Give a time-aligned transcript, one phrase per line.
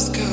[0.00, 0.29] just go.